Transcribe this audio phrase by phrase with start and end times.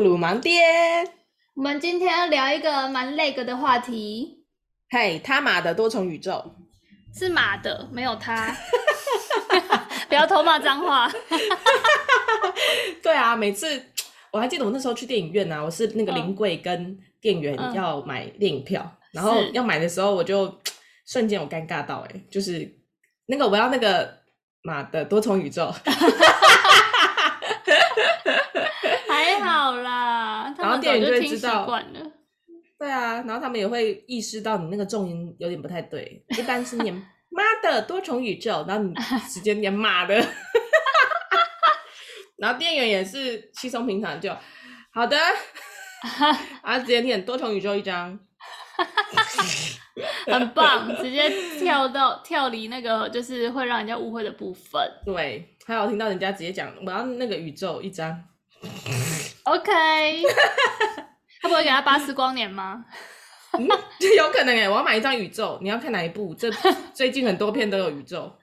[0.00, 0.60] 露露盲爹。
[1.54, 4.44] 我们今天要聊一个蛮累个的话题。
[4.90, 6.54] 嘿，他马的多重宇宙
[7.14, 8.54] 是马的，没有他。
[10.08, 11.10] 不要偷骂脏话。
[13.02, 13.82] 对啊，每次
[14.30, 20.54] 我还记得我那时候去电影院啊，我是那个临柜跟店员要买电影票，嗯、然后要买的时候我就
[21.08, 22.70] 瞬间我尴尬到、欸，哎，就是
[23.26, 24.18] 那个我要那个
[24.62, 25.72] 马的多重宇宙。
[29.08, 29.72] 还好
[31.00, 31.66] 啦，然后店员就会知道，
[32.78, 36.94] 对啊，然后他们也会意识到你那个重音有点不太对，一般是念
[37.30, 38.94] 妈的多重宇宙，然后你
[39.28, 40.14] 直接念妈的，
[42.36, 44.30] 然后店员也是稀松平常就
[44.92, 45.16] 好的，
[46.62, 48.18] 然后直接念多重宇宙一张，
[50.26, 58.22] 很棒，直接跳到跳离那个就是会让人家误会的部分，对，还有听到人家直接讲我要那个宇宙一张。
[59.46, 60.22] OK，
[61.40, 62.84] 他不会给他巴斯光年吗？
[63.58, 63.66] 嗯，
[64.16, 66.34] 有可能哎，我要买一张宇宙，你要看哪一部？
[66.34, 66.50] 这
[66.92, 68.36] 最近很多片都有宇宙。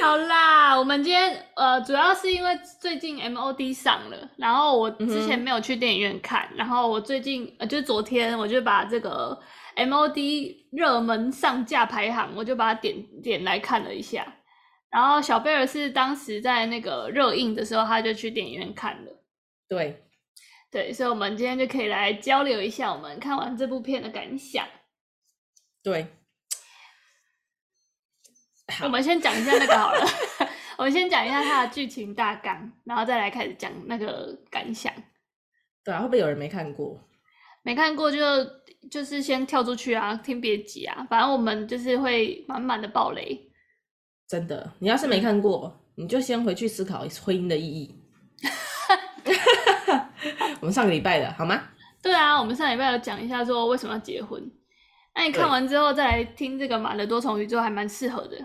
[0.00, 9.36] 好啦，我们今天呃，主要是因为最近 MOD 上了，然后我之前没有去电影院看，嗯、然后我最近呃，就是昨天我就把这个
[9.76, 14.24] MOD 热门上架排行，我就把它点点来看了一下。
[14.90, 19.12] 然后小贝尔是当时在那个热映的时候，他就去电影院看了。
[19.68, 20.02] 对，
[20.70, 24.66] 对，所以，我们今天就可以来交流一下我们看完这部片的感想。
[25.82, 26.08] 对，
[28.82, 30.04] 我们先讲一下那个好了。
[30.76, 34.90] 我们先讲一下它的剧情大纲，然后再来开始讲那个感想。
[35.84, 36.98] 对啊，会不会有人没看过？
[37.62, 38.18] 没看过就
[38.90, 43.49] 就是先跳出去啊，听别急啊，反正我们就是会满满的暴雷。
[44.30, 47.92] 真的，你要是没看过，嗯、你就先回去思考婚姻的意义。
[50.60, 51.60] 我们上个礼拜的好吗？
[52.00, 54.40] 对啊，我们上礼拜有讲一下说为什么要结婚。
[55.16, 58.38] 那你看完之后再来听这个马的多重宇宙，还蛮适合的。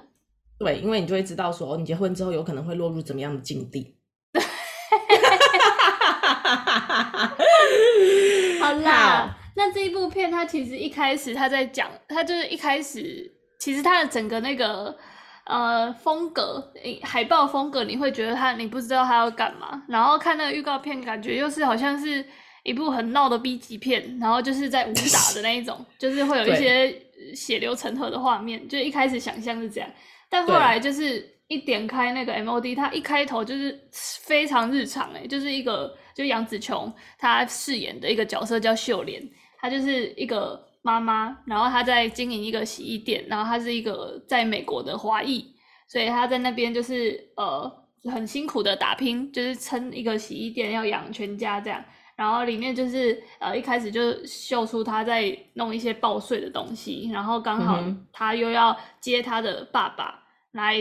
[0.58, 3.96] 对，因为你就会知道说，你结婚之后有可能会落入怎么样的境地。
[8.60, 14.98] 好啦，好，那这一部片它其实一开始他在讲，它就是一开始其实它的整个那个。
[15.46, 16.74] 呃，风格，
[17.04, 19.84] 海报风格，你会觉得他，你不知道他要干嘛。
[19.88, 22.26] 然后看那个预告片，感觉又是好像是
[22.64, 27.00] 一部很闹的 B 级片，然后就是在武打的那一种，就是会有一些
[27.36, 28.68] 血流成河的画面。
[28.68, 29.90] 就一开始想象是这样，
[30.30, 39.22] 但后来就是一点开那个 MOD，它一开头就是非常日常，诶，就是一个就杨紫琼她饰演的一个角色叫秀莲，
[39.60, 40.65] 她就是一个。
[40.86, 45.44] 妈妈，然后她在经营一个洗衣店，然后她是一个在美国的华裔，
[45.88, 47.70] 所以她在那边就是呃
[48.04, 51.84] 很辛苦的打拼，就是撑一个洗衣店要养全家这样。
[52.16, 60.78] 然后里面就是呃一开始就秀出她在弄一些报税的东西，然后刚好她又要接她的爸爸来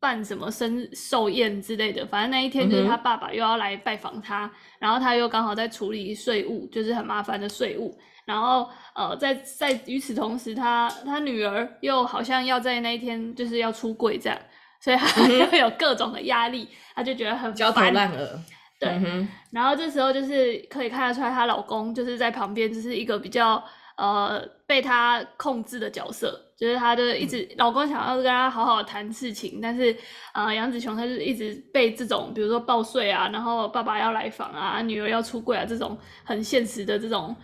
[0.00, 7.96] 办什么生日寿宴之类的，反正那一天就是他爸爸又要来拜访她，然后他又刚好在处理税务，就是很麻烦的税务。
[8.24, 14.38] 然后，呃，在在与此同时，他他女儿又好像要在那一天就是要出柜这样，
[14.80, 18.40] 所以他 又有各种的压力，他就觉得很焦头烂额。
[18.78, 23.62] 对，嗯、然后这时候就是可以看得出来，她老公就是在旁边，就是一个比较
[23.96, 29.96] 呃被她控制的角色，就是她就一直、嗯、老公想要跟她好好谈事情，但是
[30.34, 37.34] 呃杨子琼她就一直被这种比如说报税啊，然后爸爸要来访啊，女儿要出柜啊这种很现实的这种。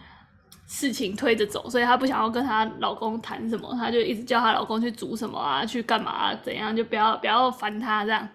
[0.68, 8.28] 事情推着走，所以她不想要跟她老公谈什么，她就一直叫她老公去煮什么啊，去干嘛啊，怎样就不要不要烦她这样。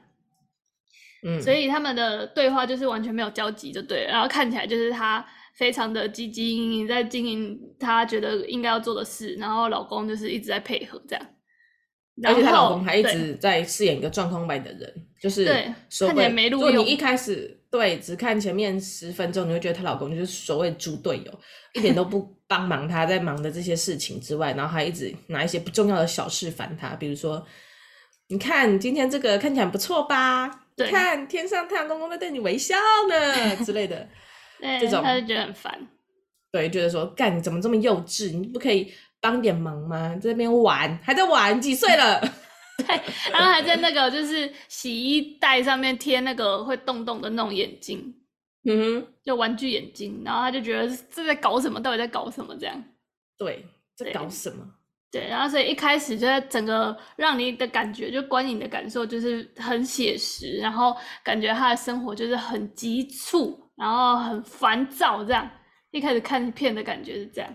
[1.28, 4.14] 嗯，所以他们的对话就是完全没有交集，就对了。
[4.14, 5.26] 然后看起来就是她
[5.62, 11.24] 非常的积极营营在经营她觉得应该要做的事，然后老公就是一直在配合这样。
[12.24, 14.92] 而且她老公还一直在饰演一个状况外的人，
[15.22, 16.84] 就是对，看起来没路用。
[16.84, 17.60] 你一开始。
[17.70, 21.40] 对，只看前面十分钟，你会觉得她老公就是所谓猪队友，
[21.74, 27.46] 一点都不 帮忙她在忙的这些事情之外，然后还一直拿一些不重要的小事烦她，比如说，
[28.28, 30.50] 你看今天这个看起来不错吧？
[30.76, 32.76] 对，看天上太阳公公在对你微笑
[33.08, 34.06] 呢 之类的，
[34.62, 35.88] 这种他就觉得很烦。
[36.52, 38.38] 对，觉得说干你怎么这么幼稚？
[38.38, 40.16] 你不可以帮点忙吗？
[40.22, 42.20] 在那边玩，还在玩，几岁了？
[42.78, 42.88] 对，
[43.32, 48.14] 然后还在那个就是洗衣袋上面贴那个会动动的那种眼睛，
[48.66, 51.80] 嗯哼，就玩具眼睛，然后他就觉得这在搞什么？
[51.80, 52.56] 到底在搞什么？
[52.60, 52.84] 这样，
[53.38, 53.66] 对，
[53.96, 54.66] 在搞什么？
[55.12, 65.50] 对，然后所以一开始就在整个让你的感觉，就观影的感受就是很写实，然后感觉他的生活就是很急促，然后很烦躁这样。
[65.90, 67.52] 一开始看片的感觉是这样，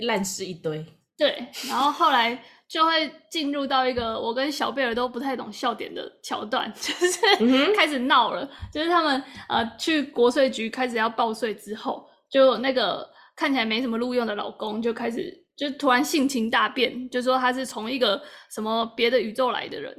[0.00, 0.84] 烂事一堆。
[1.16, 2.38] 对，然后后来
[2.68, 15.40] 就会进入到一个我跟小贝尔都不太懂笑点的桥段， 就是开始闹了，就是他们呃去国税局开始要报税之后，就那个看起来没什么录用的老公就开始。
[15.54, 18.20] 就突然性情大变，就说他是从一个
[18.50, 19.94] 什么别的宇宙来的人，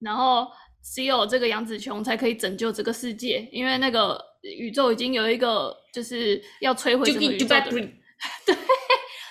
[0.00, 0.46] 然后
[0.82, 7.98] 只有这个杨紫琼才可以拯救这个世界，因为那个宇宙已经有一个就是要摧毁整个宇宙的人，
[8.46, 8.56] 对，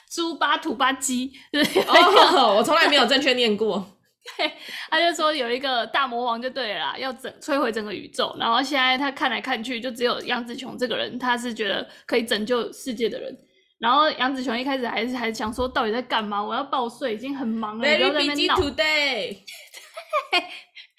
[0.09, 3.93] 猪八土八鸡，对，哦， 我从来没有正确念过。
[4.35, 4.51] 对，
[4.89, 13.37] 他就说有一个大魔王就对了啦，要整摧毁整个宇宙，然后现在他看来看去，就只有杨紫琼这个人，他是觉得可以拯救世界的人。
[13.79, 16.43] 然后杨紫琼一开始还是还想说，到底在干嘛？
[16.43, 18.55] 我要报税，已经很忙了，不要在那边闹。
[18.55, 19.37] Today.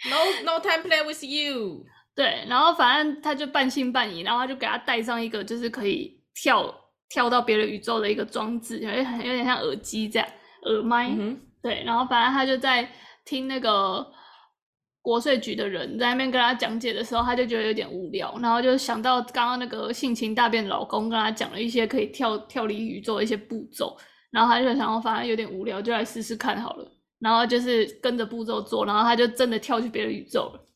[0.08, 1.84] No no time play with you。
[2.18, 6.74] 对，然后反正他就半信半疑，然后他就给他戴上一个就是可以跳
[7.08, 10.28] 跳到别的宇宙的一个装置，有点有点像耳机这样，
[10.64, 11.08] 耳麦。
[11.16, 12.90] 嗯、对，然后反正他就在
[13.24, 14.04] 听那个。
[15.00, 23.96] 国税局的人在那边跟他讲解的时候，他就觉得有点无聊，然后就想到刚刚那个性情大变的老公跟他讲了一些可以跳跳离宇宙的一些步骤，
[24.30, 26.86] 然后他就想说，反正有点无聊，就来试试看好了。
[27.20, 30.67] 然后就是跟着步骤做，然后他就真的跳去别的宇宙了，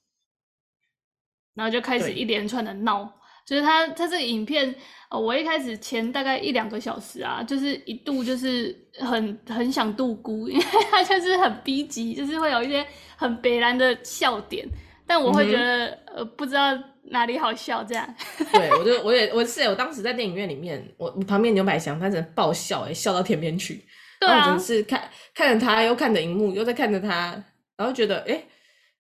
[1.55, 3.13] 然后就开始一连串的闹。
[3.45, 4.73] 就是他他这个影片，
[5.11, 14.65] 呃，我一开始前大概一两个小时啊，就是一度就是很很想度孤，因为他就是很逼急，就是会有一些很北烂的笑点，
[15.09, 16.73] 但我会觉得、嗯、呃不知道
[17.11, 18.15] 哪里好笑这样。
[18.55, 23.85] 对，我就我也我是我当时在电影院里面，我旁边牛百祥他只能爆笑哎，笑到天边去。
[24.21, 24.37] 对啊。
[24.37, 27.45] 然后就是看看着他，又看着荧幕，又在看着他，
[27.77, 28.41] 然后觉得哎，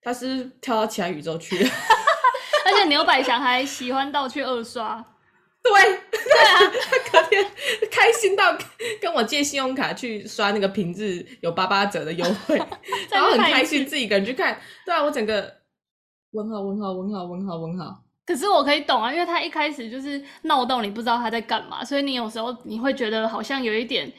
[0.02, 1.70] 他是跳到其他宇宙去了。
[2.84, 5.04] 牛百祥还喜欢到去二刷，
[5.62, 6.58] 对对啊，
[7.10, 7.44] 他隔天
[7.90, 8.56] 开心到
[9.00, 12.56] 跟我借信用卡去刷那个平日有八八折的优惠，
[13.10, 14.60] 然后很开心自己一个人去看。
[14.84, 15.52] 对啊，我整个
[16.32, 18.02] 问号问号问号问号问号。
[18.24, 24.12] 可是我可以懂啊，因为他一开始就是闹到你不知道他在干嘛，所以你有时候你会觉得好像有一点。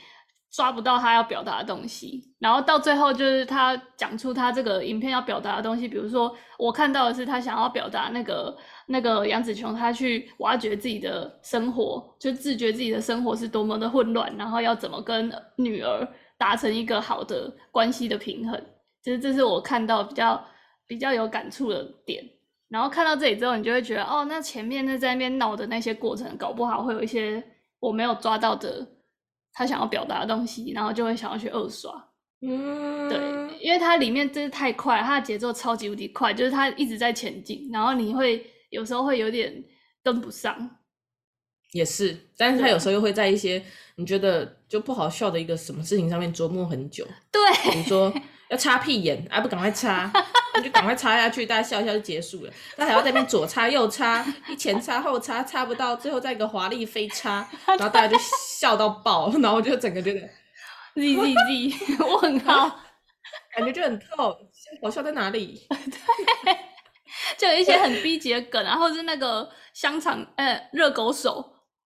[0.53, 8.55] 抓不到他要表达的东西，然后到最后就是他讲出他这个影片要表达的东西，比如说我看到的是他想要表达那个
[8.85, 16.07] 那个杨紫琼，他去挖掘自己的生活，就自觉自己的生活是多么的混乱，然后要怎么跟女儿
[16.37, 18.61] 达成一个好的关系的平衡，
[19.01, 20.45] 其实这是我看到比较
[20.85, 22.23] 比较有感触的点。
[22.69, 27.43] 然后看到这里之后，你就会觉得哦，那前面那在那边闹的那些过程，搞不好会有一些
[27.79, 28.87] 我没有抓到的。
[29.53, 31.93] 他想要表达的东西，然后就会想要去二刷，
[32.41, 33.19] 嗯，对，
[33.59, 39.63] 因为它里面真是太快，它的节奏超级无敌快，就是它一直在前进，然后你会有时候会有点
[40.03, 40.77] 跟不上，
[41.71, 43.63] 也是，但是他有时候又会在一些
[43.95, 48.13] 你觉得就不好笑的一个什么事情上面琢磨很久，对，比如说
[48.49, 50.11] 要擦屁眼，还不赶快擦。
[50.53, 52.53] 那就赶快插下去，大家笑一笑就结束了。
[52.77, 60.19] 他还要在那边左插右插，一前插后插，插不到，最后再一个华丽飞插，然后大家就笑到爆，然后我就整个觉得
[60.95, 61.33] ，z z
[61.77, 62.79] z，我很好，
[63.55, 64.37] 感觉就很透，
[64.81, 65.67] 好笑在哪里？
[66.43, 66.57] 对，
[67.37, 71.53] 就有一些很逼急的梗，然后是那个香肠，呃，热狗手，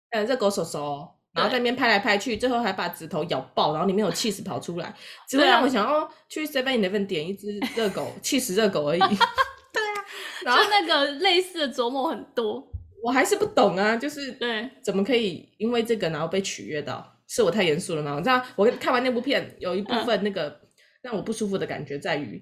[0.10, 1.16] 呃，热狗手手。
[1.38, 4.94] 然后在那边拍来拍去，最后还把指头咬爆，然后里面有起司跑出来，
[5.29, 9.00] 只会让我想要去 Seven Eleven 点一只热狗，起司热狗而已。
[9.72, 10.06] 对啊，
[10.44, 12.67] 然后那个类似的琢磨很多，
[13.03, 17.13] 我还是不懂啊，就是对，怎么可以因为这个然后被取悦到？
[17.27, 18.13] 是我太严肃了吗？
[18.15, 20.60] 我知道，我看完那部片有一部分那个
[21.01, 22.41] 让我不舒服的感觉在于，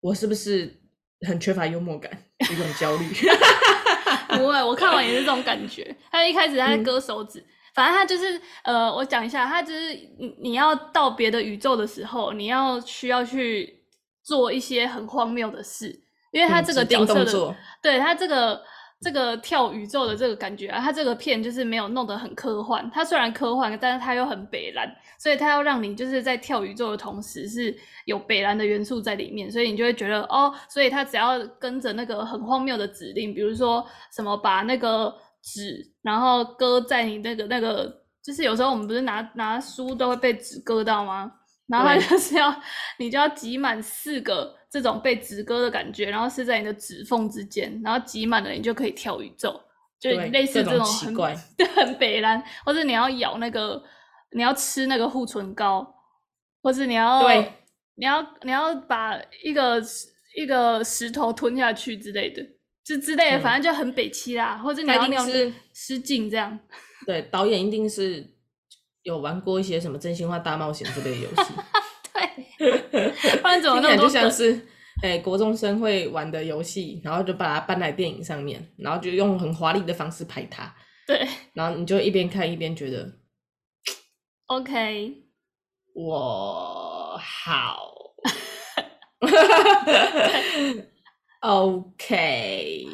[0.00, 0.72] 我是不是
[1.26, 2.10] 很缺乏幽默感，
[2.50, 3.04] 一种焦虑？
[4.30, 5.94] 不会，我看完也是这种感觉。
[6.10, 7.40] 他一开始他在割手指。
[7.40, 13.82] 嗯反正他就是，呃，我讲一下，他就是你你要到别的宇宙的时候，你要需要去
[14.22, 15.88] 做一些很荒谬的事，
[16.32, 18.62] 因为他这个角色的，嗯、对他这个
[19.00, 27.74] 这个跳宇宙的这个感觉啊，他这个片就是没有弄得很科幻，他虽然科幻，但是他又很北蓝，所以他要让你就是在跳宇宙的同时是
[28.04, 33.82] 有北蓝的元素在里面，所以你就会觉得哦，所以他只要跟着那个很荒谬的指令，比如说
[34.14, 35.14] 什么把那个。
[35.42, 41.32] 纸，然后搁在你那个那个，就是有时候我们不是拿拿书都会被纸割到吗？
[41.68, 42.54] 然后它就是要
[42.98, 49.58] 你就要挤满四个这种被纸割的感觉，然后是在你的指缝之间，然后挤满了你就可以跳宇宙，
[49.98, 51.34] 就类似这种很奇怪
[51.76, 53.82] 很北蓝，或者你要咬那个
[54.32, 55.94] 你要吃那个护唇膏，
[56.62, 57.52] 或者你要对，
[57.94, 59.80] 你要你要把一个
[60.36, 62.42] 一个石头吞下去之类的，
[62.84, 66.58] 就之类的，反正就很北七啦，或者你要那种失禁这样。
[67.06, 68.24] 对，导演一定是
[69.02, 71.52] 有玩过一些什么真心话大冒险之类的游戏。
[72.58, 74.54] 对，不然怎么那么就像是
[75.02, 80.74] 哎、欸、国中生会玩的游戏，然后就把它搬来电影上面，然后就用很华丽的方式拍它。
[81.06, 83.12] 对，然后你就一边看一边觉得，
[84.46, 85.12] OK，
[85.94, 87.78] 我好
[91.42, 92.86] ，OK，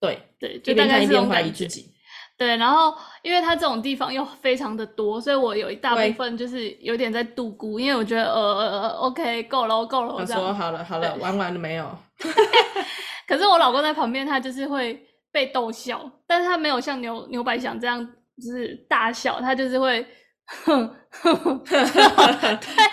[0.00, 1.94] 对对，就一边看一边怀疑自己。
[2.36, 10.14] 对，然后因为它这种地方又非常的多，所以我有一大部分就是有点在度估，因为我觉得呃呃呃，OK，够了，够了。
[10.14, 11.96] 我说好了，好了，玩完了没有？
[13.28, 15.00] 可是我老公在旁边，他就是会。
[15.34, 18.00] 被逗笑，但是他没有像牛牛百祥这样
[18.40, 20.06] 就是大笑，他就是会
[20.46, 21.60] 哼哼哼，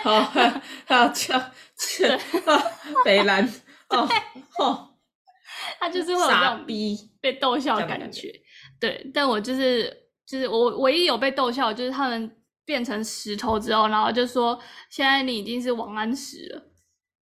[0.02, 0.20] 好
[0.88, 1.40] 好笑，
[2.00, 2.18] 对，
[3.06, 3.48] 北兰
[3.96, 4.08] 哦
[4.58, 4.88] 哦，
[5.80, 8.32] 他就是会有这种逼被逗笑的感觉，
[8.80, 9.92] 对，但我就是
[10.26, 14.58] 就是我唯一有被逗笑，就是他们变成石头之后，然后就说
[14.90, 16.62] 现在你已经是王安石了，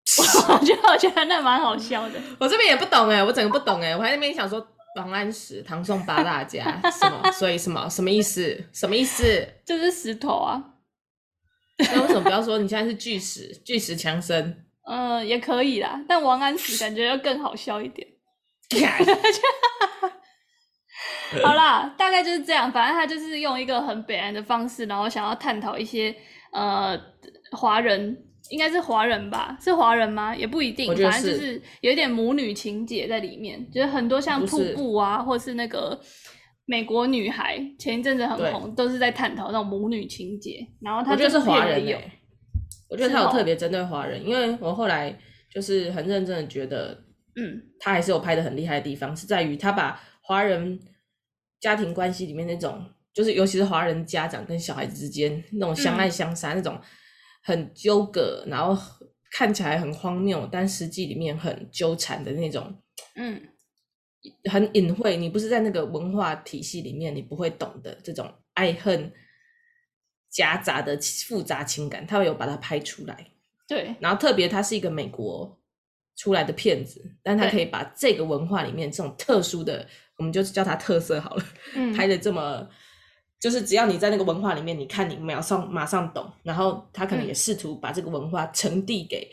[0.54, 4.66] 我觉得我觉得那蛮好笑的， 我这边也不懂哎，我整个不懂哎，我还在那边想说。
[4.95, 7.33] 王安石，唐宋八大家，什么？
[7.33, 7.88] 所以什么？
[7.88, 8.62] 什么意思？
[8.75, 9.25] 什么意思？
[9.64, 10.62] 就是石头啊。
[11.78, 13.57] 那为什么不要说你现在是巨石？
[13.64, 14.66] 巨石强森？
[14.88, 16.02] 嗯，也可以啦。
[16.08, 18.06] 但王安石感觉要更好笑一点。
[21.42, 22.70] 好啦，大概就是这样。
[22.70, 26.14] 反正他就是用一个很北岸的方式，然后想要探讨一些
[26.52, 26.98] 呃
[27.52, 28.28] 华人。
[28.50, 29.56] 应该是华人吧？
[29.62, 30.34] 是华人吗？
[30.36, 35.98] 也不一定，反正就是有一点母女情节在里面，就是很多像瀑布啊，或是那个
[36.66, 40.58] 美国女孩，前一阵子很红，都是在探讨那种母女情节。
[40.82, 41.96] 然后他就是华人有，
[42.88, 45.19] 我觉得他有特别针对华人，因为我后来
[45.50, 47.05] 就是很认真的觉得，
[47.37, 50.81] 嗯，他还是有拍的很厉害的地方，是在于他把华人
[51.61, 56.81] 家庭关系里面那种，就是尤其是华人家长跟小孩子之间那种相爱相杀那种。
[57.45, 59.00] 很纠葛，然后
[59.33, 62.73] 看起来很荒谬，但实际里面很纠缠的那种，
[63.17, 63.43] 嗯，
[64.49, 65.17] 很隐晦。
[65.17, 69.11] 你不是在那个文化体系里面，你不会懂的这种爱恨
[70.32, 70.98] 夹杂的
[71.28, 73.26] 复杂情感，他会有把它拍出来。
[73.68, 75.60] 对，然后特别他是一个美国
[76.16, 79.86] 出来的片子，但他可以把这个文化里面这种特殊的，
[80.16, 82.68] 我们就叫它特色好了，嗯， 拍的这么。
[83.38, 89.28] 就是只要你在那个文化里面，你看你马上马上懂，然后他可能也试图把这个文化传递给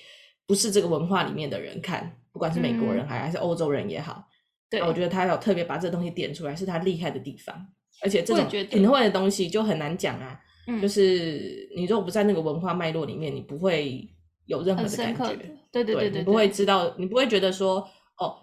[0.48, 4.28] 不是这个文化里面的人看，不管是美国人还还是欧洲人也好。
[4.68, 7.56] 对，我觉得他有特别把这个东西点出来，是他厉害的地方。
[8.02, 10.42] 而且这种隐晦的东西就很难讲啊，
[10.82, 14.08] 就是你如果不在那个文化脉络里面，你不会
[14.46, 15.36] 有任何的感觉。
[15.72, 18.38] 对对对对，你不会知道，你不会觉得说，哦，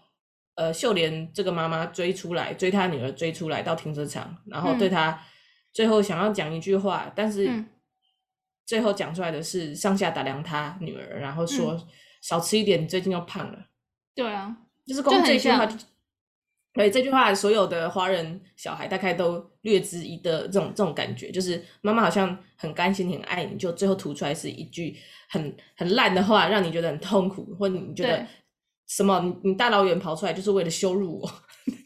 [0.54, 5.20] 呃，秀莲这个妈妈追出来，追她女儿追出来到停车场，然后对她。
[5.72, 7.62] 最后想要讲一句话，但是
[8.64, 11.86] 最后讲出来的是上下打量她女儿，然后说、嗯、
[12.22, 13.58] 少吃一点，你最近又胖了。
[14.14, 14.56] 对啊，
[14.86, 15.76] 就是光这句话就，
[16.76, 24.96] 对这句话，所有的华人小孩大概都略知一的这种这种感觉，就是妈妈好像很甘心、很爱你，就最后吐出来是一句
[25.28, 28.24] 很很烂的话，让你觉得很痛苦，或你觉得
[28.86, 31.30] 什么你，你大老远跑出来就是为了羞辱我，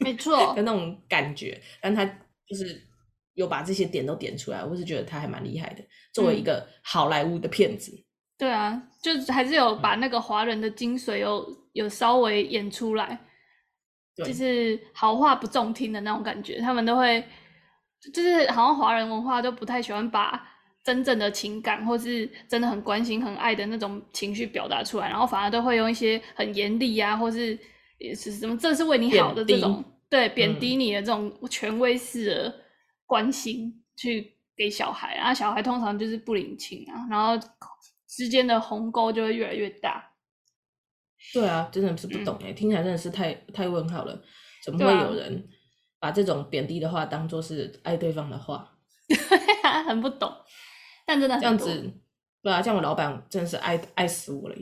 [0.01, 2.05] 没 错的那种感觉，但他
[2.45, 2.87] 就是。
[3.35, 5.81] 有把这些点都点出来，我是觉得他还蛮厉害的。
[6.13, 8.03] 作为一个好莱坞的骗子，嗯，
[8.37, 13.17] 对啊，就还是有把那个华人的精髓有有稍微演出来，
[14.15, 16.59] 就是好话不中听的那种感觉。
[16.59, 17.23] 他们都会，
[18.13, 20.41] 就是好像华人文化都不太喜欢把
[20.83, 27.57] 真正的情感或是真的很关心、很爱的那种情绪表达出来，然后反而都会用一些很严厉啊，或是
[27.97, 32.61] 也是什么这是为你好的这种，对，贬低你的这种权威式的。
[33.11, 37.37] 关心去给小孩，然后小孩通常就是不领情啊，然后
[38.07, 40.01] 之间的鸿沟就会越来越大。
[41.33, 44.21] 对啊，真的是不懂哎、嗯，听起来真的是太太问号了，
[44.63, 45.47] 怎么会有人
[45.99, 48.69] 把这种贬低的话当做是爱对方的话？
[49.87, 50.31] 很不懂，
[51.05, 51.93] 但真的很这样子，
[52.41, 54.55] 对啊，像我老板真的是爱爱死我了。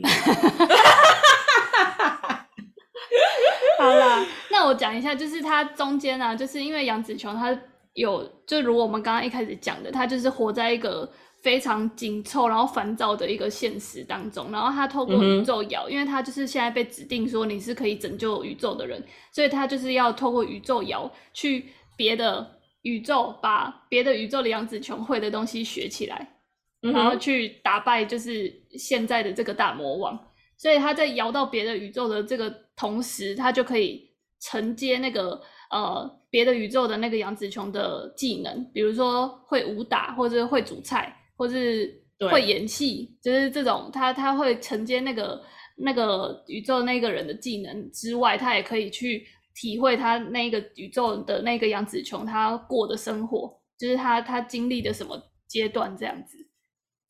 [3.78, 7.58] 好啦，那我讲一下，就是他中间啊，就是因为杨紫琼她。
[7.94, 11.10] 有，就如我们刚刚一开始讲的，他就是活在一个
[11.42, 14.50] 非常紧凑，然后烦躁的一个现实当中。
[14.50, 21.66] 然后他透过宇宙摇、嗯，因为他就是现在被指定说你是可以拯救宇宙的人，所以他就是要透过宇宙摇去
[21.96, 26.36] 别的宇宙，把别的宇宙的杨紫琼会的东西学起来。
[26.80, 30.18] 然后去打败就是现在的这个大魔王。
[30.56, 41.90] 所以他在摇到别的宇宙的这个同时，他就可以承接那个呃别的宇宙的那个杨紫琼的技能，比如说会武打，或者会煮菜，或是
[42.30, 45.42] 会演戏，就是这种他他会承接那个
[45.78, 55.18] 那个宇宙那个人的技能之外，他也可以去体会他那个宇宙的那个杨紫琼他过的生活，就是他他经历的什么
[55.48, 56.36] 阶段这样子。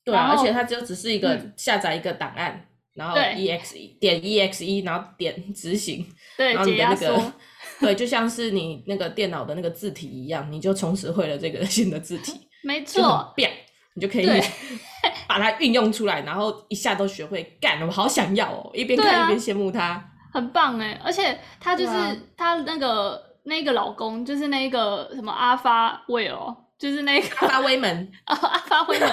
[0.05, 2.55] 对啊，而且他就只是一个下载一个档案。
[2.55, 6.05] 嗯然后 exe 点 exe，然后点 执行，
[6.37, 7.33] 对，然后你的那个，
[7.79, 12.33] 对，就像是你那个电脑的那个字体一样，你就从此会了这个 新的字体，
[12.65, 13.53] 没错，变，
[14.01, 14.27] 你就可以
[15.29, 20.03] 把它运用出来，然后一下都学会干，我好想要哦，一边看一边羡慕他，
[20.33, 21.93] 很棒哎，而且他就是
[22.37, 26.57] 他那个那个老公，就是那个什么阿发威哦。
[26.81, 28.11] 就是那个 阿发威门。
[28.25, 29.07] 啊， 阿发威门，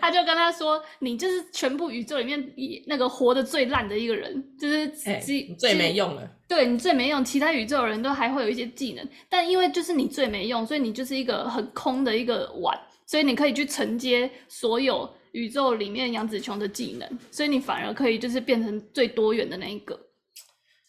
[0.00, 6.22] 他就跟他说：“你就是全部宇宙里面一那个活得最烂的一个人，就是最最没用了。
[6.46, 12.78] 对，你最没用，其他宇宙的人都还会有一些技能，但因为就是你最没用，所以你就是一个很空的一个碗，
[13.12, 20.00] 所以你可以去承接所有宇宙里面杨紫琼的技能，所以你反而可以就是变成最多元的那一个。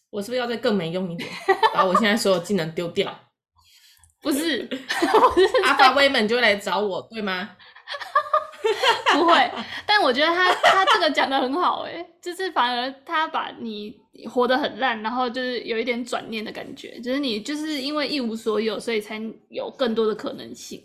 [0.10, 1.30] 我是不是要再更没用一点，
[1.75, 3.13] 把我现在所有技能丢掉？”
[4.24, 4.65] 不是，
[5.68, 7.58] 阿发威们就会来找我，对吗？
[9.12, 9.51] 不会，
[9.86, 13.94] 但我觉得他他这个讲的很好，哎，就是反而他把你
[14.32, 20.82] 活得很烂，然后就是有一点转念的感觉，就是你就是因为一无所有，所以才有更多的可能性。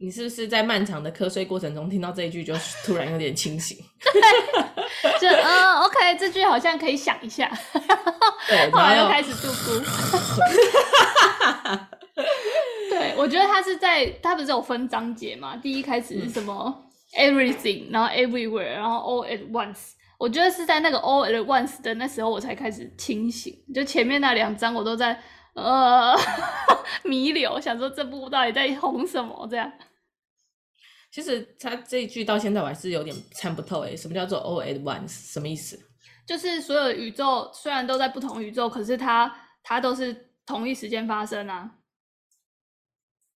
[0.00, 3.76] 你是不是在漫长的瞌睡过程中听到这一句，就突然有点清醒？
[5.20, 7.50] 就嗯，OK，这句好像可以想一下。
[8.46, 9.84] 对，后来又开始度咕。
[12.90, 15.56] 对，我觉得他是在，他不是有分章节嘛？
[15.56, 19.94] 第一开始是什么、嗯、？Everything，然后 Everywhere，然后 All at Once。
[20.16, 23.52] 我觉得是在那个 All at Once 的那时候，我才开始清醒。
[23.74, 25.20] 就前面那两章，我都在
[25.54, 26.16] 呃
[27.02, 29.70] 弥留，想说这部到底在红什么这样。
[31.10, 35.32] 其实他这一句到现在我还是有点参不透诶，什么叫做 all at once？
[35.32, 35.78] 什么意思？
[36.26, 41.70] 就是所有宇宙虽然都在不同宇宙，可是它它都是同一时间发生啊。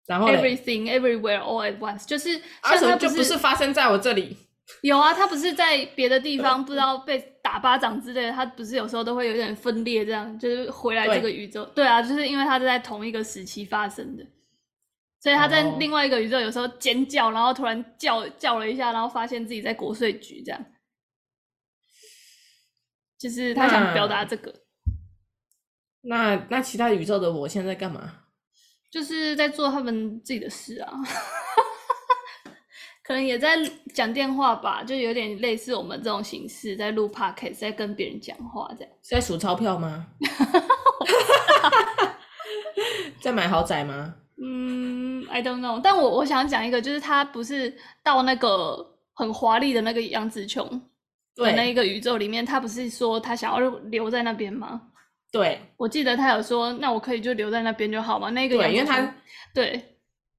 [0.06, 4.34] 然后 everything everywhere all at once，就是而且就不是发生在我这里。
[4.80, 11.62] 有啊，它不是在别的地方， 不知道被打巴掌之类的，它不是有时候都会有点分裂，这样就是回来这个宇宙。
[11.66, 14.24] 对，对啊，就是因为它是在同一个时期发生的。
[15.20, 20.64] 所以他在另外一个宇宙有时候尖叫，然后突然叫叫了一下，然后发现自己在国税局，这样，
[23.18, 24.54] 就是他想表达这个。
[26.02, 28.20] 那那，那其他宇宙的我现在在干嘛？
[28.90, 30.92] 就是在做他们自己的事啊，
[33.04, 33.56] 可能也在
[33.92, 38.92] 讲电话吧，就有点类似我们这种形式，在录 podcast，在跟别人讲话这样。
[39.02, 40.06] 是在数钞票吗？
[43.20, 44.14] 在买豪宅吗？
[44.40, 47.74] 嗯，I don't know，但我我想讲一个，就是他不是
[48.04, 50.68] 到那个很华丽的那个杨紫琼
[51.34, 53.58] 的那一个宇宙里面，他不是说他想要
[53.90, 54.80] 留在那边吗？
[55.32, 58.30] 对，我记得他有说，那我可以就留在那边就好吗？
[58.30, 59.14] 那个对，因为他
[59.52, 59.82] 对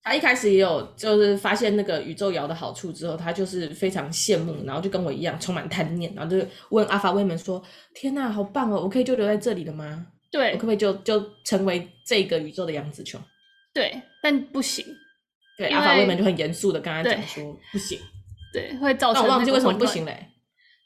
[0.01, 7.61] 他一开始也有就是发现那个宇宙摇的好处之后，他就是非常羡慕，然后就跟我一样充满贪念，然后就问阿法威门说
[7.93, 10.07] ：“天哪，好棒哦，我可以就留在这里了吗？
[10.31, 13.19] 对，我可不可以就就成为这个宇宙的杨紫琼？”
[13.79, 14.85] 对，但不行。
[15.57, 17.97] 对，阿法威门就很严肃的跟他讲说不行。
[18.51, 19.23] 对，会造成。
[19.23, 20.27] 那我忘记为什么不行嘞？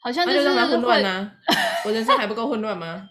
[0.00, 1.32] 好像就是混乱啊！
[1.84, 3.08] 我人生还不够混乱吗？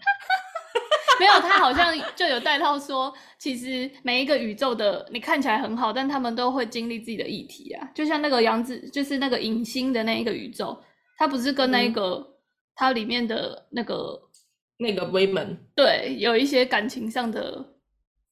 [1.20, 7.86] 没有，他好像就有带到说，其实每一个宇宙的你看起来很好，但他们都会经历自己的议题啊。
[7.94, 10.82] 就像那个杨紫，就是那个影星的那一个宇宙，
[11.18, 12.26] 他不是跟那个
[12.74, 14.18] 他里面的那个
[14.78, 17.64] 那个威门对有一些感情上的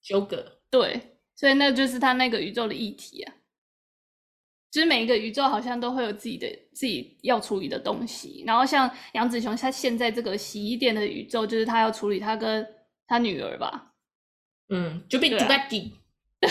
[0.03, 1.09] 纠葛，对。
[1.35, 3.35] 所以那就是他那个宇宙的议题啊，
[4.71, 8.45] 就是每一个宇宙好像都会有自己的自己要处理的东西。
[8.47, 12.66] 然后像杨子琼，他现在这个洗衣店的宇宙，就是他要处理他跟
[13.07, 13.92] 他女儿吧。
[14.68, 15.68] 嗯，就变 Dubai
[16.40, 16.51] 对，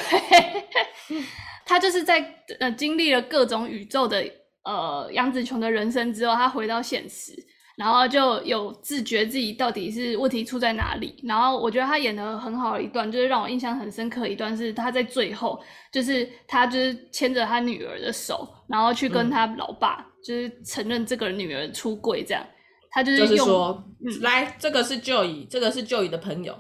[1.66, 4.24] 他就是在呃经历了各种宇宙的
[4.64, 7.34] 呃杨子琼的人生之后，他回到现实。
[7.82, 15.60] 然后就有自觉自己到底是问题出在哪里，然后我觉得他演的很好的一段，就是让我印象很深刻一段是他在最后，
[15.92, 22.46] 就是他就是牵着他女儿的手，然后去跟他老爸，嗯、就是承认这个女儿出柜，这样，
[22.92, 26.56] 他就是用就是说，嗯、来，这个是 Joey，这个是 Joey 的朋友，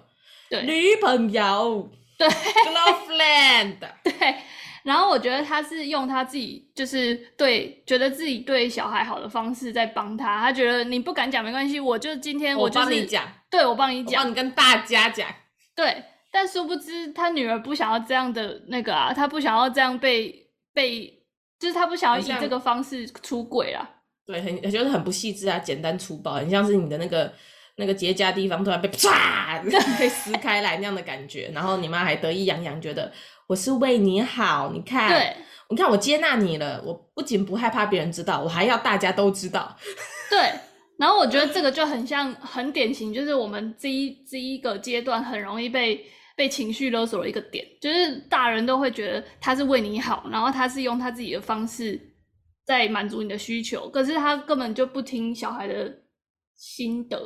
[0.49, 4.12] 对，女朋友，对，Girlfriend，对，
[4.83, 15.27] 然后我觉得他是用他自己就是对觉得自己对小孩好的方式在帮他，他觉得你不敢讲没关系，我就今天我帮、就是、你讲，对我帮你讲，帮你跟大家讲，
[15.75, 16.03] 对。
[16.33, 20.33] 但殊不知他女儿不想要这样的那个啊，他不想要这样被
[20.73, 21.05] 被，
[21.59, 23.85] 就是他不想要以这个方式出轨啦。
[24.25, 27.33] 对，很就是很不细致啊，简单粗暴，很像是你的那个
[27.81, 29.59] 那个结痂地方突然被啪
[29.99, 33.11] 被撕开来那样的感觉，然后你妈还得意洋洋，觉得
[33.47, 35.35] 我是为你好，你看，对，
[35.69, 39.75] 你看我接纳你了，我不仅不害怕别人知道，我还要大家都知道。
[40.31, 40.39] 对，
[40.97, 46.05] 然后我觉得这个就很像很典型，就是我们这一这一个阶段很容易被。
[46.33, 51.99] 被情绪勒索的一个点，就是大人都会觉得他是为你好，然后他是用他自己的方式
[52.65, 55.93] 在满足你的需求，可是他根本就不听小孩的
[56.55, 57.17] 心得，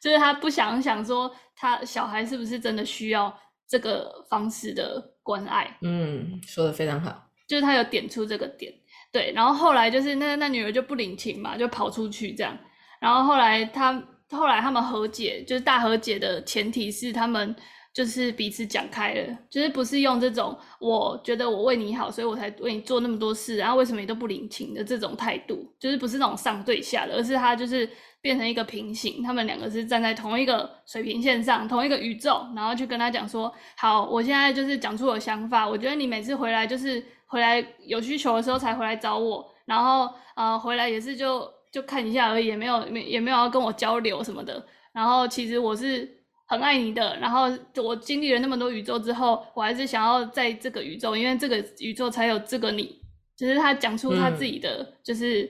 [0.00, 3.36] 就是他不想想说他小孩是不是真的需要
[3.68, 5.78] 这个方式的关爱。
[5.82, 8.72] 嗯，说的非常好，就是他有点出这个点，
[9.12, 12.56] 对，然后后来就是那那女儿就不领情嘛，就跑出去这样，
[13.00, 17.54] 然后后来他后来他们和解，就是大和解的前提是他们。
[17.98, 46.16] 就是彼此讲开了，就是不是用这种我觉得我为你好，所以我才为你做那么多事，然后为什么你都不领情的这种态度，就是不是那种上对下的，而是他就是变成一个平行，他们两个是站在同一个水平线上，同一个宇宙，然后去跟他讲说，好，我现在就是讲出我想法，我觉得你每次回来就是回来有需求的时候才回来找我，然后呃回来也是就就看一下而已，也没有没也没有要跟我交流什么的，然后其实我是。
[46.48, 47.42] 很爱你的，然后
[47.76, 52.98] 我经历了那么多宇宙之后，我还是想要在这个宇宙，因为这个宇宙才有这个你。
[53.36, 55.48] 只、就是他讲出他自己的就是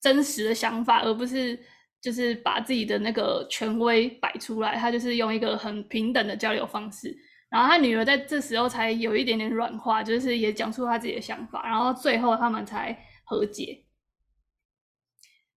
[0.00, 1.58] 真实的想法，嗯、而不是
[2.00, 4.76] 就是把自己的那个权威摆出来。
[4.76, 7.14] 他就是用一个很平等的交流方式。
[7.50, 11.66] 然后他女儿在这时候才有一点点软化，就是也讲出他自己的想法。
[11.66, 13.84] 然后最后他们才和解。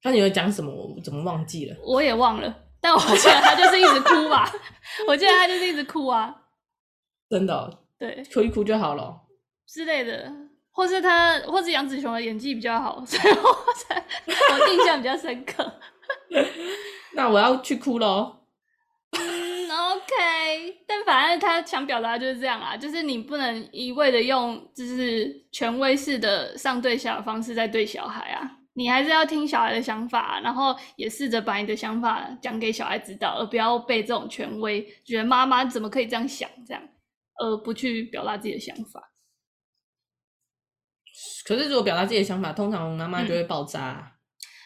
[0.02, 0.74] 他女儿讲什么？
[0.74, 1.78] 我怎么忘记了？
[1.86, 2.71] 我也忘了。
[2.82, 4.52] 但我记得他就是一直哭吧，
[5.08, 6.36] 我记得他就是一直哭啊，
[7.30, 9.16] 真的、喔，对，哭一哭就好了
[9.68, 10.32] 之类的，
[10.72, 14.04] 或是他，或是杨紫琼的演技比较好， 所以我才
[14.52, 15.80] 我印象比较深刻。
[17.14, 18.38] 那我要去哭喽。
[19.12, 28.50] 嗯，OK，但反正他想表达就是这样啊，就是你不能一味的用就是权威式的上对下的方式在对小孩啊。
[28.74, 36.82] 你还是要听小孩的想法，然后也试着把你的想法讲给小孩知道，而不要被这种权威觉得妈妈怎么可以这样想，这样，
[37.42, 39.12] 而不去表达自己的想法。
[41.46, 43.98] 可是如果表达自己的想法，通常妈妈就会爆炸。
[44.00, 44.12] 嗯。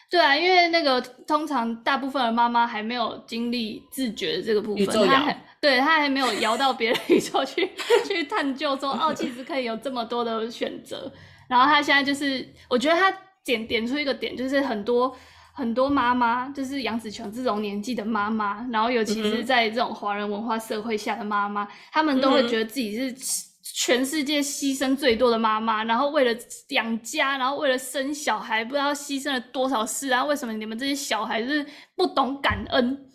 [0.08, 7.68] 对啊，因为那个通常大部分的妈妈还没有经历自觉的这个部分，她还对她还没有摇到别的宇宙去
[8.06, 11.12] 去探究说，哦，其实可以有这么多的选择。
[11.48, 13.25] 然后她现在就是，我觉得她。
[13.46, 15.16] 点点出一个点，就是很多
[15.54, 23.14] 很多妈妈，就是杨子琼这种年纪的妈妈，然后尤其是在这种华人文化社会下的妈妈，她、嗯、们都会觉得自己是
[23.62, 30.24] 全世界牺牲最多的妈妈，然后为了养家，然后为了生小孩，不知道牺牲了多少事啊！
[30.24, 33.06] 为什么你们这些小孩就是不懂感恩？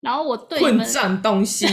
[0.00, 1.66] 然后我对你们混账东西，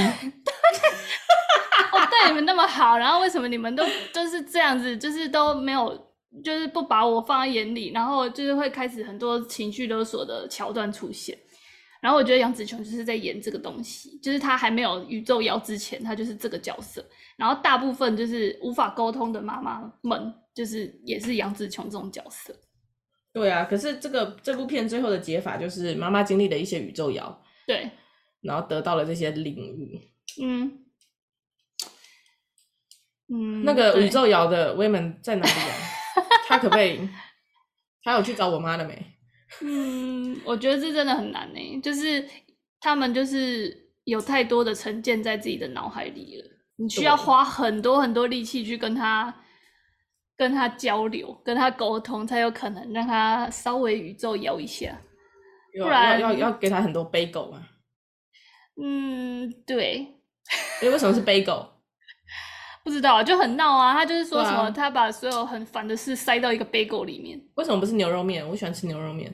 [1.92, 6.13] 我对你们那么好，然后为什么你们都就是这样子，就是都没有。
[6.42, 11.38] 就是不把我放在眼里，然后就是会开始很多情绪勒索的桥段出现，
[12.02, 17.06] 然后我觉得杨紫琼就是在演这个东西，就是她还没有宇宙摇之前，她就是这个角色，
[17.38, 22.56] 然后大部分就是无法沟通的妈妈们，就是也是杨紫琼这种角色。
[23.32, 27.90] 对啊，可是这个这部片最后的解法就是妈妈经历了一些宇宙摇，对，
[28.42, 30.00] 然后得到了这些领悟，
[30.42, 30.80] 嗯
[33.30, 35.76] 嗯，那个宇宙摇的 women 在哪里啊？
[36.54, 37.10] 他可不可以？
[38.04, 39.06] 他有去找我妈了没？
[39.62, 41.82] 嗯，我觉得这真的很难呢。
[41.82, 42.28] 就是
[42.80, 49.34] 他们就是有太多的成见在自己的脑海里了，你需要花很多很多力气去跟他、
[50.36, 55.00] 跟他交流、跟他沟通，才有可能让他稍微宇宙摇一下。
[55.80, 57.70] 不然要要要给他很多 bagel 啊。
[58.82, 60.08] 嗯，对。
[60.82, 61.68] 诶，为什么是 bagel？
[62.84, 63.94] 不知道，就很闹啊！
[63.94, 67.42] 他就是说什么，他把所有很烦的事塞到一个 bagel 里面。
[67.56, 68.48] 为什么不是牛肉面？
[68.48, 69.34] 我喜欢吃牛肉面，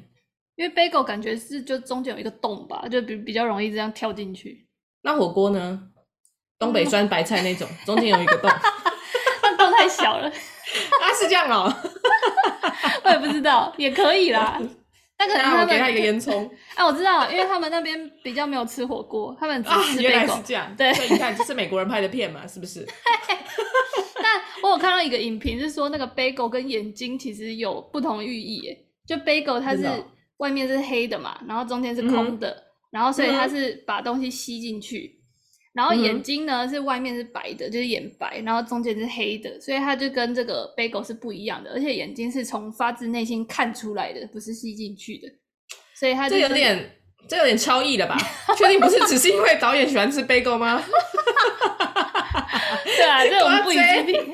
[0.56, 4.68] 因为 bagel 感觉是就中间有一个洞吧，就比比较容易这样跳进去。
[5.02, 5.82] 那火锅呢？
[6.60, 8.52] 东北酸白菜那种，中间有一个洞，
[9.42, 10.28] 那洞太小了。
[10.28, 11.90] 啊，是这样哦、喔。
[13.06, 14.60] 我也不知道，也可以啦。
[15.20, 16.50] 那可能他们给他一个烟囱。
[16.76, 20.10] 啊，我知道，因为他们那边比较没有吃火锅，他们只吃贝果。
[20.12, 20.74] 原来是这样。
[20.78, 22.88] 对，所以你看，这是美国人拍的片嘛，是不是？
[24.22, 28.78] 但我有看到一个影评是说，那个 bagel 跟眼睛其实有不同寓意耶。
[29.06, 29.86] 就 bagel 它是
[30.38, 35.19] 外面是黑的嘛，然后中间是空的，嗯、然后所以它是把东西吸进去。
[35.72, 41.72] 然后眼睛呢、嗯、是外面是白的，就是眼白，然后中间是黑的，所以它就跟这个 bagel 是不一样的。
[41.72, 45.28] 而且眼睛是从发自内心看出来的，不是吸进去的。
[45.96, 46.96] 所以它、就是、这有点，
[47.28, 48.18] 这有点超意了吧？
[48.58, 50.84] 确定不是只是因为导演喜欢吃 bagel 吗？
[52.86, 54.34] 对啊，这我们不予置评。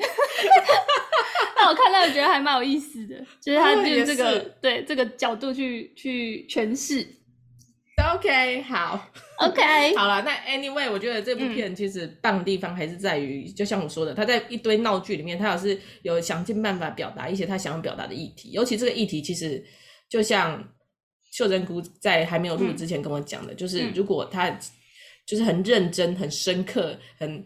[1.56, 7.06] 那我看到我觉得还蛮有意思的，就是他用这个对这个角度去去诠释。
[8.16, 9.62] OK，好，OK，
[9.94, 10.22] 好了。
[10.22, 18.50] 那 Anyway，我觉得这部片其实棒的地方还是在于，嗯、就像我说的，他在一堆闹剧里面，他老是有想尽办法表达一些他想要表达的议题。
[18.52, 19.62] 尤其这个议题，其实
[20.08, 20.66] 就像
[21.30, 24.50] 秀珍姑在还没有录之前跟我讲的，嗯、就是如果他
[25.26, 27.44] 就是很认真、很深刻、很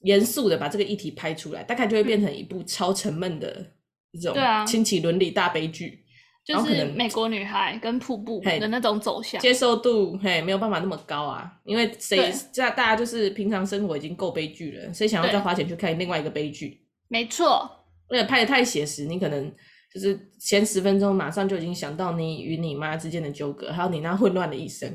[0.00, 3.64] 严肃的把这个议题拍出来，大概就会变成一部超沉闷的
[4.20, 6.04] 这种亲戚伦理大悲剧。
[6.42, 16.84] 就是美国女孩跟瀑布的那种走向，接受度嘿没有办法那么高啊，因为谁在大家就是平常生活已经够悲剧了，谁想要再花钱去看另外一个悲剧？
[17.08, 17.70] 没错，
[18.08, 19.52] 而且拍的太写实，你可能
[19.92, 24.88] 就是前十分钟马上就已经想到你与你妈之间的纠葛，还有你那混乱的一生，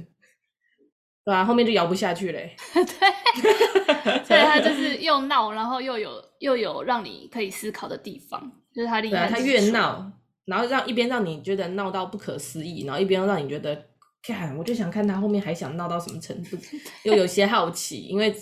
[1.23, 1.45] 对吧、啊？
[1.45, 2.55] 后面就摇不下去嘞。
[2.73, 9.29] 对， 所以他就是又闹，然后又有又有让你可以思考的地方，就是他厉害。
[9.29, 10.12] 他越闹。
[10.45, 13.88] 然后让一边让你觉得闹到不可思议，然后一边又让你觉得，
[14.21, 16.58] 看我就想看他后面还想闹到什么程度，
[17.03, 18.34] 又有些好奇，因为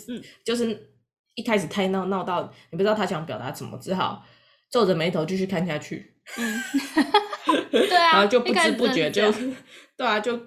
[0.43, 0.89] 就是
[1.35, 4.23] 一开始太闹闹到你不知道他想表达什么，只好
[4.69, 6.13] 皱着眉头继续看下去。
[6.37, 6.63] 嗯，
[7.71, 9.31] 对啊，然后就不知不觉就，
[9.97, 10.39] 对啊，就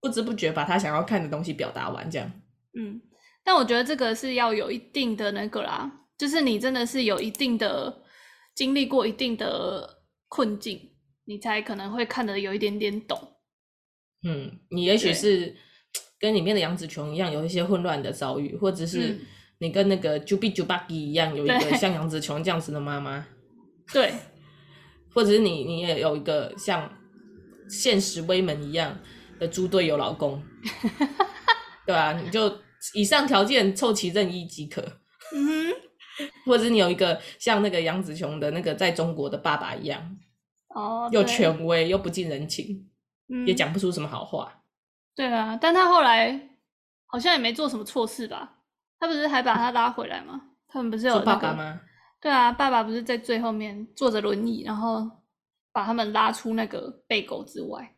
[0.00, 2.30] 不知不觉把他想要看的东西表达完，这样。
[2.78, 3.00] 嗯，
[3.44, 8.02] 但我觉得这个是要有一定的那个啦，就是你真的是有一定的
[8.54, 9.99] 经历过一定的
[10.30, 10.86] 困境。
[11.26, 13.16] 你才可能会看得有一点点懂，
[14.26, 15.54] 嗯，你也许是
[16.18, 19.16] 跟里面的杨紫琼一样，有一些混乱的遭遇，或者是
[19.58, 23.24] 你跟那个 Jubi Jubaki 一样，有一个像杨紫琼这样子的妈妈，
[23.92, 24.12] 对，
[25.14, 26.90] 或者是你你也有一个像
[27.68, 28.98] 现实威门一样
[29.38, 30.42] 的猪队友老公，
[31.86, 32.20] 对吧、啊？
[32.20, 32.58] 你就
[32.94, 34.82] 以上条件凑齐任意即可，
[35.32, 35.76] 嗯哼，
[36.44, 40.18] 或者是你有一个像那个杨紫琼的那个在中国的爸爸一样。
[40.68, 42.88] 哦，又权威又不近人情，
[43.28, 44.62] 嗯、也讲不出什么好话。
[45.16, 46.48] 对啊，但他后来
[47.06, 48.58] 好像也没做什么错事吧？
[48.98, 50.40] 他不是还把他拉回来吗？
[50.68, 51.80] 他们不是有、那个、爸爸吗？
[52.20, 55.10] 对啊，爸爸不是在最后面坐着轮椅，然后
[55.72, 57.96] 把他们拉出那个被狗之外。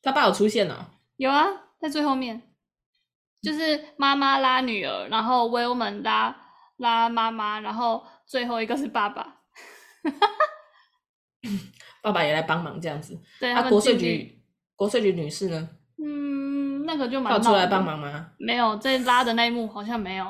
[0.00, 0.90] 他爸有出现呢？
[1.16, 1.46] 有啊，
[1.80, 2.40] 在最后面，
[3.40, 6.41] 就是妈妈拉女儿，然后 Wellman 拉
[6.82, 9.38] 拉妈妈，然后最后一个是爸爸。
[12.02, 13.18] 爸爸也来帮忙，这样子。
[13.40, 14.42] 对，啊，国税局，
[14.74, 15.68] 国税局女士呢？
[16.04, 17.32] 嗯，那个就蛮。
[17.32, 18.32] 要出来帮忙吗？
[18.38, 20.28] 没有，在拉的那一幕好像没有。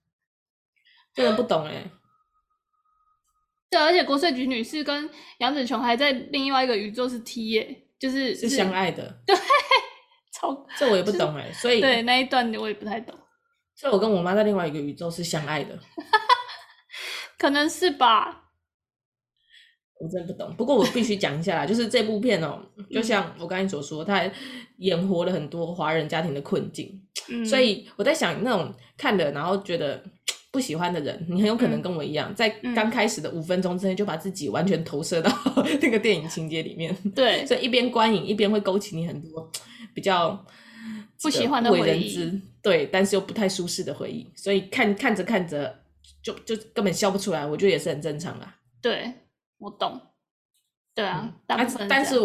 [1.14, 1.90] 真的不懂哎。
[3.70, 9.22] 对，而且国税局女士跟杨紫琼还在另外一个宇宙是 T 耶，就是是相爱的。
[9.26, 9.34] 对，
[10.34, 13.18] 超这我也不懂哎，所以对那一段我也不太懂。
[13.80, 15.78] 所以我跟我妈在另外一个宇宙是相爱的，
[17.38, 18.48] 可能是吧。
[19.98, 24.22] 我真不懂，不过我必须讲一下啦，就是这部片哦、喔，就像我刚才所说，它
[24.78, 30.02] 演活了很多华人家庭的困境，嗯、所以我在想，那种看了然后觉得
[30.50, 35.30] 不喜欢的人，你很有可能跟我一样，嗯、在刚开始的五分钟之内就把自己完全投射到
[35.82, 39.50] 那个电影情节里面，对， 所以一边观影一边会勾起你很多
[39.94, 40.46] 比较
[41.22, 45.82] 不喜欢的回忆，对，但是又不太舒适的回忆，所以看看着看着
[46.22, 49.12] 就就根本笑不出来，我觉得也是很正常啦，对。
[49.62, 50.00] 我懂，
[50.94, 52.18] 对啊，嗯、但是但是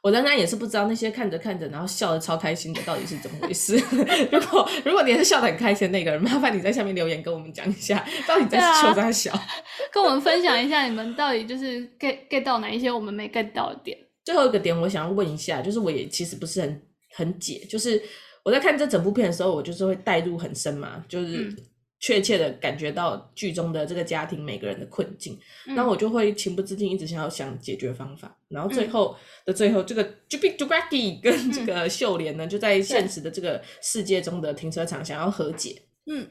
[0.00, 3.76] 我仍然也是不知道那些看着看着然后笑得超开心的到底是怎么回事。
[4.30, 9.36] 如果如果你是笑得很开心的那个人，麻烦你在下面留言跟我们讲一下，到底在笑在笑，
[9.90, 13.98] 跟我们分享一下你们到底就是 get get 到哪一些我们没 get 到的点。
[14.24, 16.82] 最后一个点，我想要问一下，就是我也其实不是很
[17.16, 18.00] 很解，就是
[18.44, 21.44] 我在看这整部片的时候，我就是会带入很深嘛，就是。
[21.44, 21.56] 嗯
[22.00, 35.82] 确切的感觉到剧中的这个家庭每个人的困境，那、嗯、我就会情不自禁一直想要想解决方法，然后最后的最后，这个 Jubi Jubaki 跟这个秀莲呢，嗯、就在现实的这个世界中的停车场想要和解。
[36.06, 36.24] 嗯。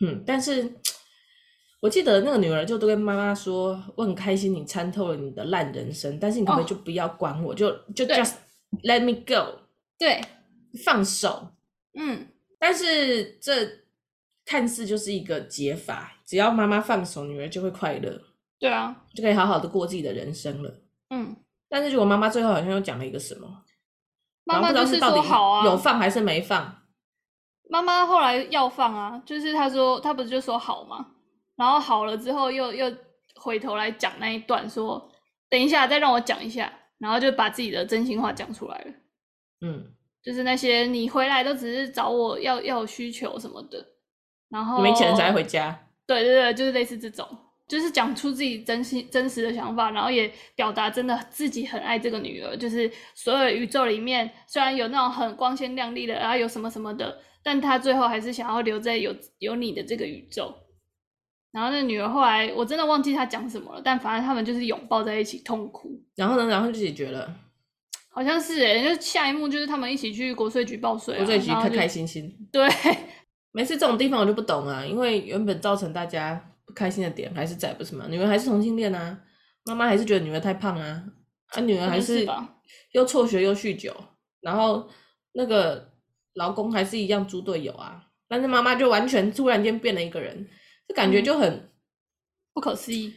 [0.00, 0.66] 嗯，但是
[1.82, 8.32] 我记得那个女儿就都跟妈妈说，我很开心你参透了你的烂人生，但是你可不可以就不要管我，哦、就就 just
[8.84, 9.58] let me go，
[9.98, 10.22] 对，
[10.76, 11.54] 放手。
[11.94, 13.84] 嗯，但是这。
[14.48, 18.16] 看似就是一个解法，只要妈妈放手，女儿就会快乐。
[18.60, 20.72] 对啊，就可以好好的过自己的人生了。
[21.10, 21.34] 嗯，
[21.68, 23.64] 但是如果妈妈最后好像又讲了一个什么，
[24.44, 26.80] 妈妈就是说好啊，有放还是没放？
[27.68, 31.04] 妈妈后来要放啊，就是她说她不是就说好吗？
[31.56, 32.96] 然后好了之后又又
[33.34, 35.12] 回头来讲那一段说，说
[35.50, 38.92] 等一下再让我讲一下，然后就把自己的真心话讲出来了。
[39.62, 39.92] 嗯，
[40.26, 43.78] 就是那些你回来都只是找我要要有需求什么的，
[44.48, 45.86] 然后没钱才会回家。
[46.04, 47.24] 对对对，就是类似这种。
[47.68, 52.56] 就是讲出自己真心真实的想法，然后也表达真的自己很爱这个女儿。
[52.56, 60.54] 就是所有宇宙里面，虽然有那种很光鲜亮丽的，然后有什么什么的，但他最后还是想要留在有有你的这个宇宙。
[61.50, 66.00] 然后那女儿后来，我真的忘记她讲什么了，但反正他们就是拥抱在一起痛哭。
[66.14, 67.34] 然后呢，然后就解决了，
[68.16, 72.34] 好像是哎，就下一幕就是他们一起去国税局报税，国税局开开心心。
[72.50, 72.68] 对，
[73.52, 76.52] 每次这种地方我就不懂啊，因为原本造成大家。
[76.66, 78.06] 不开心的点还是在不是吗？
[78.08, 79.16] 女儿还是同性恋啊，
[79.66, 81.04] 妈妈还是觉得女儿太胖啊，
[81.50, 82.26] 啊女儿还是
[82.90, 83.94] 又辍学又酗酒，
[84.40, 84.90] 然后
[85.34, 85.92] 那个
[86.34, 90.48] 老公还是一样猪队友啊，但是妈妈就完全突然间变了一个人，
[90.88, 91.68] 这感觉就很、嗯、
[92.52, 93.14] 不可思议。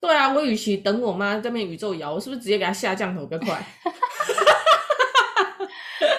[0.00, 3.62] 对啊，我与其等我妈在那边宇宙摇，我是不是直接给她下降头比较快？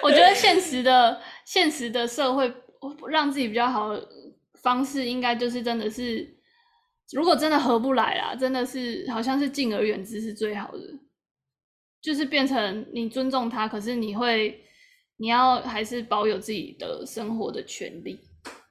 [0.10, 2.52] 我觉得现实的现实的社会
[3.08, 4.08] 让自己比较好的
[4.62, 6.38] 方式，应该就是真的是。
[7.12, 10.80] 如果真的合不来啦，真的是好像是敬而远之是最好的，
[12.00, 14.64] 就是变成你尊重他，可是你会，
[15.18, 18.20] 你要还是保有自己的生活的权利，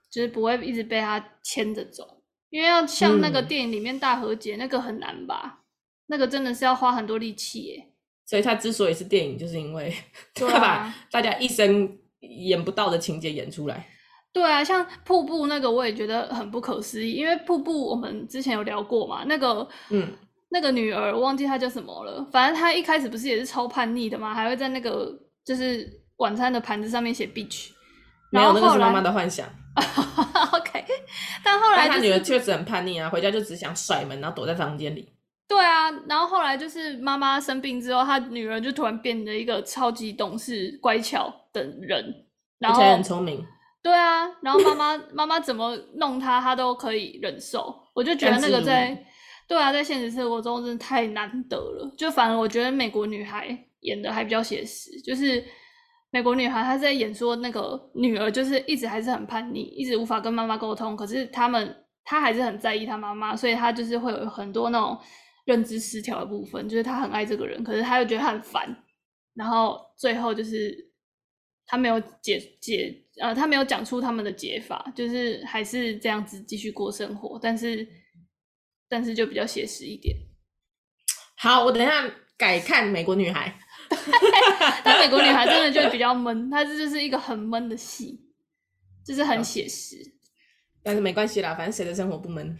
[0.09, 5.64] 就是不会一直被他牵着走，因为要像那个电影里面大和解，嗯、那个很难吧？
[6.07, 7.88] 那个真的是要花很多力气耶。
[8.28, 9.90] 所以他之所以是电影，就是因为
[10.36, 13.86] 他把大家一生演不到的情节演出来。
[14.34, 20.06] 对啊，像瀑布那个我也觉得很不可思议，因为瀑布我们之前有聊过嘛，那个嗯，
[20.50, 25.10] 那个女儿我忘记她叫什么了，反正她一开始不是也是超叛逆的嘛，还会在那个
[25.42, 25.88] 就是
[26.18, 27.70] 晚餐的盘子上面写 bitch，
[28.30, 29.48] 没有，那个是妈妈的幻想。
[30.52, 30.84] OK，
[31.42, 35.08] 但后来、就是、但她女儿确实很叛逆啊，回家就只想甩门，然后躲在房间里。
[35.48, 42.14] 对啊，然后后来就是妈妈生病之后，她女儿就突然变得一个超级懂事、乖巧的人，
[42.58, 43.42] 然后很聪明。
[43.82, 47.74] 对啊，然后妈妈妈妈怎么弄她，她都可以忍受。
[47.94, 49.06] 我就觉得那个在，
[49.48, 51.94] 对啊，在现实生活中真的太难得了。
[51.96, 53.48] 就反而我觉得美国女孩
[53.80, 55.42] 演的还比较写实，就是
[56.11, 60.94] 美国女孩她在演说那个女儿，就是一直还是很叛逆，一直无法跟妈妈沟通。
[60.94, 64.98] 可是他们她还是很在意她妈妈，所以她就是会有很多那种
[65.48, 68.84] 认知失调的部分，就是他很爱这个人，可是他又觉得他很烦。
[69.32, 70.76] 然后最后就是
[71.64, 73.02] 他没有解解。
[73.20, 77.84] 呃，他没有讲出他们的解法，就是还是这样子继续过生活，但是
[78.88, 80.14] 但是就比较写实一点。
[81.37, 83.58] 好，我等一下改看《美国女孩》，
[84.84, 88.20] 但《美国女孩》真的就比较闷，它这就是一个很闷的戏，
[89.04, 89.96] 就是很写实。
[90.84, 92.56] 但是没关系啦，反正谁的生活不闷？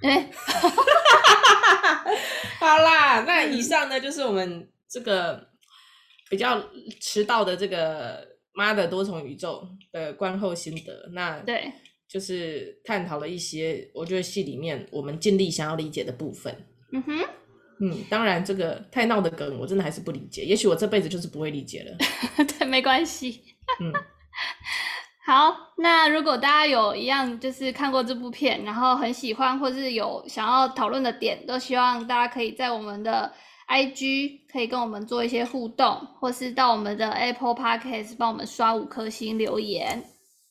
[0.00, 0.30] 哎、欸，
[2.60, 5.48] 好啦，那以上呢就是我们这个
[6.28, 6.62] 比较
[7.00, 8.28] 迟到的这个。
[8.52, 11.72] 妈的多重宇宙的观后心得，那对，
[12.08, 16.52] 就是探讨了一些我觉得戏里面我们尽力想要理解的部分。
[16.92, 17.24] 嗯哼，
[17.80, 21.96] 嗯，当然这个太闹的梗我真的还是不理解，也许我这辈子就是不会理解了。
[22.58, 23.40] 对，没关系。
[23.80, 23.92] 嗯，
[25.30, 33.32] 好，那如果大家有一样就是看过这部片，然后很喜欢，或是有想要讨论的点，都希望大家可以在我们的。
[33.68, 40.02] IG 可以跟我们做一些互动，或是到我们的 Apple Podcast 帮我们刷五颗星留言。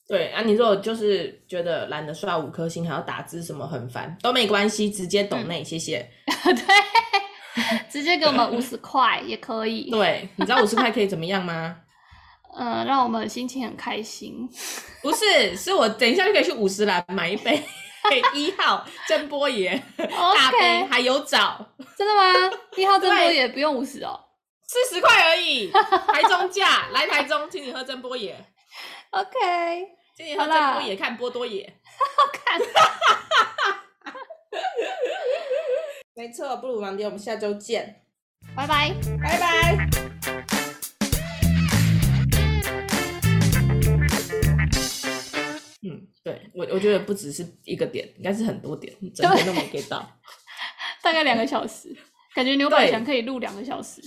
[0.07, 6.09] 对啊，你如果就是觉得懒得刷五颗星，还要打字什么很烦，都没关系，直接懂内，谢谢。
[6.45, 9.91] 对，直接给我们五十块也可以。
[9.91, 11.75] 对，你知道五十块可以怎么样吗？
[12.59, 14.47] 嗯，让我们心情很开心。
[15.01, 17.63] 不是，是我等一下就可以去五十岚买一杯。
[18.33, 21.63] 一号真波爷大杯还有找，
[21.97, 22.57] 真的吗？
[22.75, 24.17] 一号真波爷不用五十哦，
[24.65, 28.35] 四十块而已，台中价，来台中请你喝真波爷
[29.11, 31.71] ，OK，请你喝真波爷看波多野，
[32.15, 32.59] 好看，
[36.15, 38.01] 没错，布鲁盲点，我们下周见，
[38.55, 40.18] 拜拜，拜拜。
[46.59, 50.05] 我我觉得不只是一个点，应该是很多点，整天都没给到，
[51.01, 51.95] 大概两个小时，
[52.35, 54.01] 感觉牛百强可以录两个小时。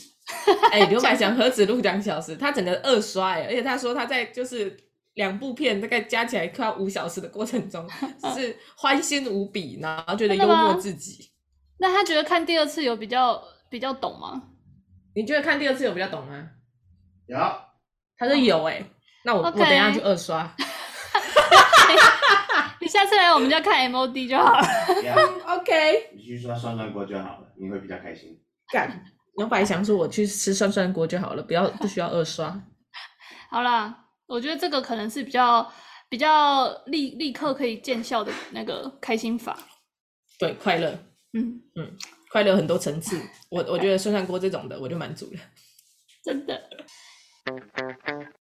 [0.71, 4.77] 哎、欸， 牛百强何止录两小时，他整个二刷哎，而且他说他在就是
[5.15, 7.89] 两部片大概加起来快要五小时的过程中，
[8.37, 11.31] 是欢欣无比，然后觉得幽默自己。
[11.79, 14.43] 那他觉得看第二次有比较比较懂吗？
[15.15, 16.51] 你觉得看第二次有比较懂吗？
[17.27, 17.39] 有，
[18.19, 18.87] 他说有哎、欸，
[19.25, 19.59] 那我 Okay.
[19.59, 20.55] 我等一下去二刷。
[22.81, 24.67] 你下次来我们家看 MOD 就好了。
[25.59, 28.41] OK，你去刷涮涮锅就好了，你会比较开心。
[28.73, 29.05] 干，
[29.35, 32.63] 我本来想说我去吃涮涮锅就好了，不要不需要二刷。
[33.51, 35.71] 好啦，我觉得这个可能是比较
[36.09, 39.59] 比较立立刻可以见效的那个开心法。
[40.39, 40.91] 对，快乐，
[41.35, 41.97] 嗯嗯，
[42.31, 43.21] 快乐很多层次。
[43.51, 45.41] 我我觉得涮涮锅这种的我就满足了。
[46.25, 46.61] 真的。